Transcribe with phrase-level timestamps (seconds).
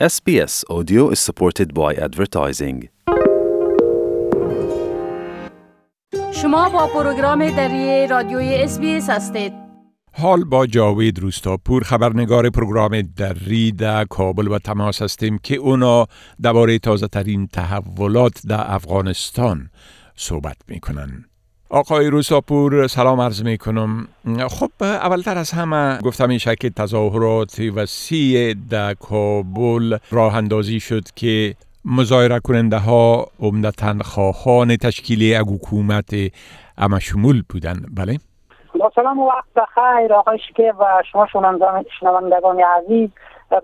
[0.00, 2.88] SBS Audio is supported by advertising.
[6.32, 9.52] شما با پروگرام دری رادیوی SBS هستید.
[10.12, 16.06] حال با جاوید روستاپور خبرنگار پروگرام دری در کابل و تماس هستیم که اونا
[16.42, 19.70] درباره تازه ترین تحولات در افغانستان
[20.16, 21.24] صحبت می‌کنن.
[21.74, 24.08] آقای روستاپور سلام عرض می کنم
[24.50, 31.54] خب اولتر از همه گفتم این شکل تظاهرات وسیع در کابل راه اندازی شد که
[31.84, 36.14] مظاهره کننده ها عمدتا خواهان تشکیل اگ حکومت
[36.78, 38.18] اما شمول بودن بله؟
[38.80, 41.26] با سلام و وقت بخیر آقای شکه و شما
[42.00, 43.10] شنوندگان عزیز.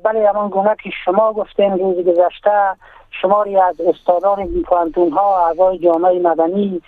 [0.05, 2.77] بله همان گونه که شما گفتین روز گذشته
[3.11, 6.83] شماری از استادان پانتون ها اعضای جامعه مدنی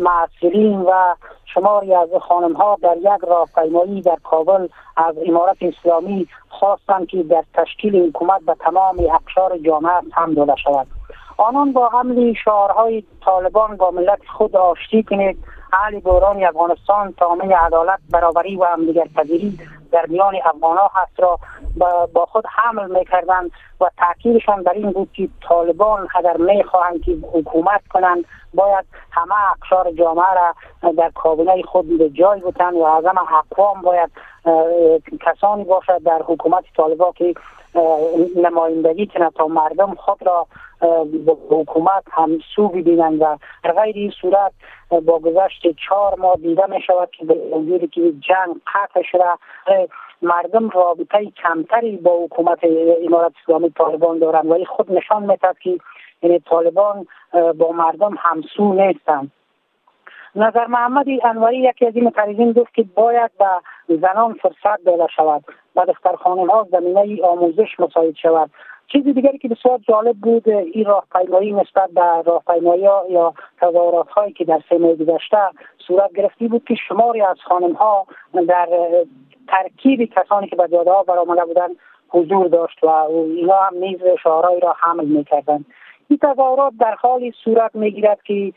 [0.00, 1.14] معصرین و
[1.54, 7.44] شماری از خانم ها در یک راهپیمایی در کابل از امارت اسلامی خواستند که در
[7.54, 10.86] تشکیل حکومت به تمام اقشار جامعه هم داده شود.
[11.36, 15.38] آنان با حمل شعارهای طالبان با ملت خود آشتی کنید.
[15.72, 19.58] حل بحران افغانستان تامین عدالت برابری و همدیگر پذیری
[19.92, 21.38] در میان افغان ها هست را
[22.12, 27.88] با خود حمل می‌کردند و تاکیدشان در این بود که طالبان اگر می‌خواهند که حکومت
[27.88, 28.24] کنند.
[28.54, 30.54] باید همه اقشار جامعه را
[30.92, 34.10] در کابینه خود به جای بودن و از همه اقوام باید
[35.20, 37.34] کسانی باشد در حکومت طالبان که
[38.36, 40.46] نمایندگی کنه تا مردم خود را
[41.26, 44.52] با حکومت هم سو ببینند و در غیر این صورت
[44.90, 49.24] با گذشت چهار ماه دیده می شود که به که جنگ قطع شده
[50.22, 52.58] مردم رابطه کمتری با حکومت
[53.06, 55.78] امارت اسلامی طالبان دارند و خود نشان می‌دهد که
[56.22, 57.06] یعنی طالبان
[57.58, 59.32] با مردم همسو نیستند
[60.34, 63.30] نظر محمد انوری یکی از این متریزین گفت که باید
[63.88, 65.44] به زنان فرصت داده شود.
[65.76, 68.50] و دخترخانه ها زمینه آموزش مساعد شود.
[68.92, 74.44] چیز دیگری که بسیار جالب بود این راهپیمایی نسبت به راهپیمایی یا تظاهرات هایی که
[74.44, 75.38] در سه ماه گذشته
[75.86, 78.06] صورت گرفتی بود که شماری از خانم ها
[78.48, 78.68] در
[79.52, 81.68] ترکیب کسانی که به جاده برآمده بودن
[82.08, 85.64] حضور داشت و اینا هم نیز شعارهایی را حمل می‌کردند.
[86.08, 88.52] این تظاهرات در حالی صورت می‌گیرد که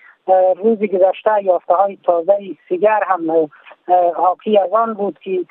[0.57, 2.37] روز گذشته یافته های تازه
[2.69, 3.49] سیگر هم
[4.15, 5.45] حاکی از آن بود که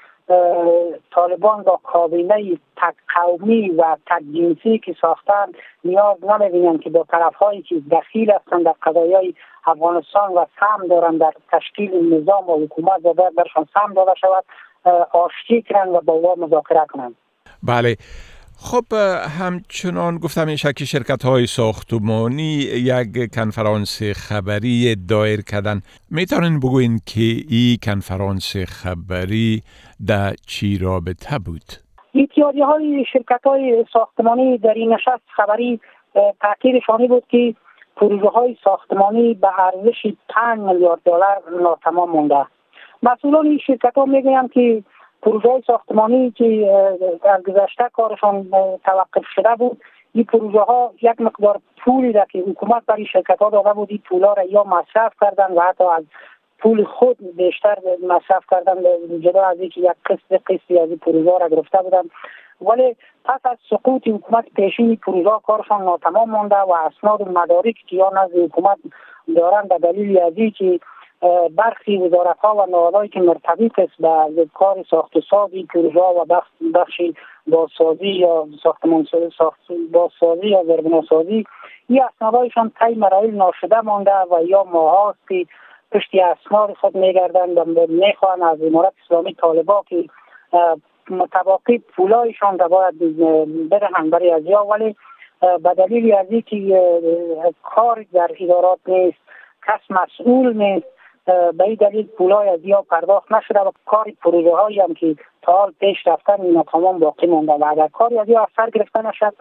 [1.11, 5.47] طالبان با کابینه تک قومی و تک جنسی که ساختن
[5.85, 9.35] نیاز نمی‌بینند که با طرف هایی که دخیل هستند در قضایای
[9.67, 14.45] افغانستان و سهم دارند در تشکیل نظام و حکومت و درشان سهم داده شود.
[15.13, 17.15] آشتی کنند و با او مذاکره کنند
[17.63, 17.97] بله.
[18.59, 18.85] خب
[19.41, 22.53] همچنان گفتم این شکل شرکت های ساختمانی
[22.93, 25.81] یک کنفرانس خبری دایر کردن.
[26.11, 29.63] می‌تونین بگوین که این کنفرانس خبری
[30.07, 31.69] در چی رابطه بود؟
[32.15, 35.81] اتحادی های شرکت های ساختمانی در این نشست خبری
[36.41, 37.55] تاکیدشانی بود که
[37.97, 42.47] پروژه های ساختمانی به ارزش 5 میلیارد دلار ناتمام مونده.
[43.05, 44.83] مسئولان شرکت ها می‌گویند که
[45.23, 46.71] پروژه ساختمانی که
[47.25, 48.51] از گذشته کارشان
[48.85, 49.83] توقف شده بود
[50.15, 54.03] این پروژه ها یک مقدار پولی را که حکومت برای شرکت ها داده بود این
[54.09, 56.05] پولا را یا مصرف کردن و حتی از
[56.59, 57.79] پول خود بیشتر
[58.09, 58.75] مصرف کردن
[59.21, 62.03] جدا از اینکه یک قسط قسطی از این پروژه را گرفته بودن
[62.61, 67.97] ولی پس از سقوط حکومت پیشین پروژه کارشان ناتمام مانده و اسناد و مدارک که
[67.97, 68.79] یا نزد حکومت
[69.37, 70.81] دارند به دلیل از که
[71.57, 73.97] برخی وزارت ها و نهادهایی که مرتبط است
[74.37, 76.25] به کار ساخت و ساز این پروژه و
[76.75, 77.15] بخشی
[77.47, 79.07] بازسازی یا ساختمان
[79.39, 79.61] ساخت
[79.93, 81.45] بازسازی یا سازی
[81.89, 85.47] این اسنادهایشان طی مراحل ناشده مانده و یا ماهاست که
[85.93, 90.05] پشتی اسناد خود میگردند و می‌خوان از امارت اسلامی طالبا که
[91.11, 92.99] متواقع پولایشان را باید
[93.71, 94.11] بدهند.
[94.11, 94.97] برای از یا ولی
[95.41, 96.83] به دلیل از اینکه
[97.63, 99.19] کار در ادارات نیست
[99.67, 100.94] کس مسئول نیست
[101.27, 105.53] به این دلیل پولای از یا پرداخت نشده و کار پروژه هایی هم که تا
[105.53, 109.35] حال پیش رفتن نیمه تمام باقی مونده و اگر کاری از یا اثر گرفته نشد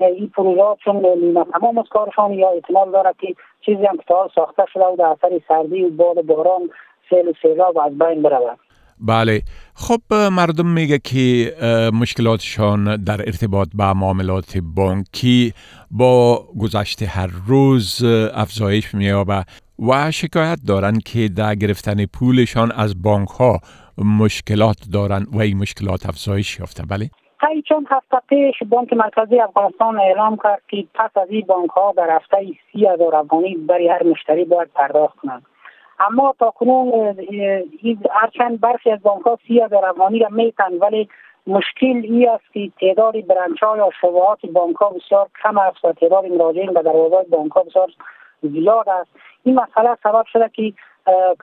[0.00, 4.02] این پروژه ها چون نیمه تمام از کارشان یا احتمال دارد که چیزی هم که
[4.08, 6.70] تا حال ساخته شده و در اثر سردی و باد باران
[7.10, 8.58] سیل و سیلاب از بین برود.
[9.00, 9.42] بله.
[9.74, 11.52] خب مردم میگه که
[11.92, 15.52] مشکلاتشان در ارتباط با معاملات بانکی
[15.90, 18.04] با گذشته هر روز
[18.34, 19.44] افزایش مییابه
[19.78, 23.60] و شکایت دارند که در گرفتن پولشان از بانک ها
[23.98, 26.82] مشکلات دارند و این مشکلات افزایش یافته.
[26.82, 27.10] بله.
[27.40, 31.94] طی چند هفته پیش بانک مرکزی افغانستان اعلام کرد که پس از این بانک ها
[31.96, 32.36] در هفته
[32.72, 35.42] سی هزار افغانی برای هر مشتری باید پرداخت کنند.
[36.00, 37.16] اما تا کنون
[38.10, 41.08] هرچند برخی از بانک ها سی هزار افغانی را میتن ولی
[41.46, 45.92] مشکل ای است که تعداد برنچ ها یا شبهات بانک ها بسیار کم است و
[45.92, 47.88] تعداد مراجعین به دروازه بانک ها بسیار
[48.42, 49.10] زیاد است.
[49.44, 50.72] این مسئله سبب شده که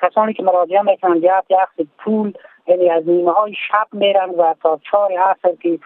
[0.01, 1.43] کسانی که مراجعه می‌کنند جهت
[1.77, 2.33] یک پول
[2.67, 5.79] یعنی از نیمه های شب میرن و تا چهار عصر که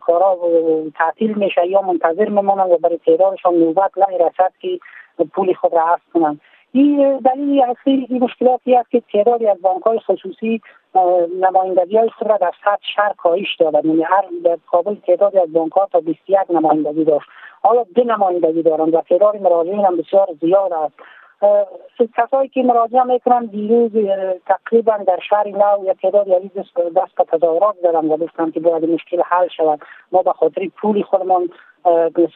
[0.00, 0.38] کارا
[0.94, 4.78] تعطیل میشه یا منتظر میمونن و برای تعدادشان نوبت نمی‌رسد که
[5.32, 6.40] پول خود را حذف کنند.
[6.72, 10.60] این دلیل اصلی این مشکلاتی است که تعدادی از بانک های خصوصی
[11.40, 15.72] نمایندگی های را در سطح شهر کاهش دادند یعنی هر در کابل تعدادی از بانک
[15.72, 17.26] ها تا 21 نمایندگی داشت.
[17.62, 20.94] آیا دو نمایندگی دارند و تعداد مراجعین هم بسیار زیاد است؟
[22.16, 23.90] کسایی که مراجعه می‌کنن دیروز
[24.46, 26.50] تقریبا در شهر نو یا تعداد یعنی
[26.96, 29.80] دست به تظاهرات زدن و گفتن که باید مشکل حل شود.
[30.12, 31.48] ما به خاطر پولی خودمان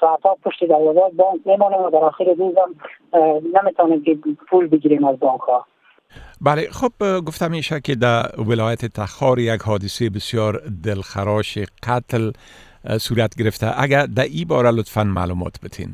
[0.01, 2.75] ساعت ها پشت دروازه بانک میمانیم و در آخر روز هم
[3.63, 4.19] نمی‌تونیم که
[4.51, 5.67] پول بگیریم از بانک ها
[6.41, 11.59] بله خب گفتم میشه که در ولایت تخار یک حادثه بسیار دلخراش
[11.89, 12.31] قتل
[12.99, 13.67] صورت گرفته.
[13.83, 15.89] اگر در ای باره لطفا معلومات بتین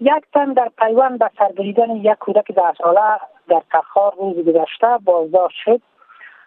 [0.00, 3.18] یک تن در پیوند به سربریدن یک کودک ده ساله
[3.48, 5.80] در تخار روز گذشته بازداشت شد.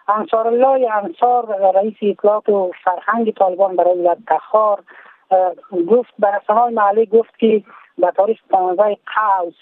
[0.07, 4.83] انصار الله انصار رئیس اطلاعات و فرهنگ طالبان برای ولایت تخار
[5.89, 7.63] گفت به رسانه‌های محلی گفت که
[7.98, 9.54] به تاریخ 15 قوس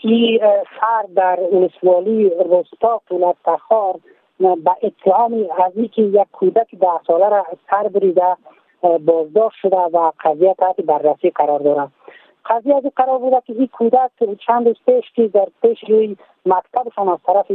[0.00, 0.40] این
[0.80, 3.94] سر در ولسوالی رستاق ولایت تخار
[4.38, 8.36] به اتهام از که یک کودک ده ساله را سر بریده
[8.82, 11.92] بازداشت شده و قضیه تحت بررسی قرار دارد.
[12.44, 14.10] قضیه از قرار بوده که این کودک
[14.46, 16.16] چند روز پیش که در پیش روی
[16.46, 17.46] مکتبشان از طرف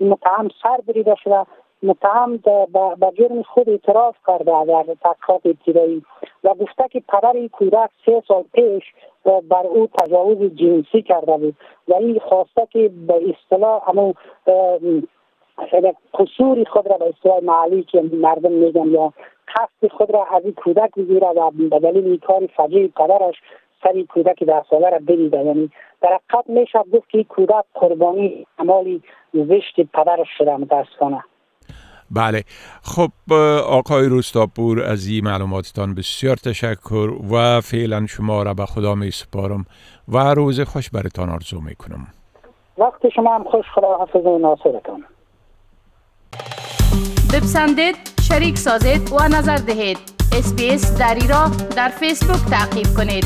[0.00, 1.46] متهم سر بریده شده
[1.86, 2.36] متهم
[3.00, 6.02] به جرم خود اعتراف کرده در تحقیقات ابتدایی
[6.44, 8.84] و گفته که پدر این کودک سه سال پیش
[9.24, 11.56] بر او تجاوز جنسی کرده بود
[11.88, 14.14] و این خواسته که به اصطلاح همون
[16.14, 19.12] قصوری خود را به اصطلاح معلی که مردم میگن یا
[19.48, 23.34] قصد خود را از این کودک بگیره و به دلیل این کار فجیع پدرش
[23.82, 25.44] سری کودک ده ساله را بریده.
[25.44, 29.02] یعنی در حقیقت میشه گفت که کودک قربانی عمالی
[29.34, 31.24] زشت پدرش شده متاسفانه.
[32.10, 32.44] بله.
[32.82, 33.32] خب
[33.66, 39.64] آقای روستاپور از این معلوماتتان بسیار تشکر و فعلا شما را به خدا می سپارم
[40.08, 42.06] و روز خوش برتان آرزو می کنم.
[42.78, 45.04] وقت شما هم خوش خدا حافظ و ناصرتان.
[47.32, 47.96] بپسندید
[48.28, 49.98] شریک سازید و نظر دهید.
[50.38, 53.24] اسپیس دری را در فیسبوک تعقیب کنید.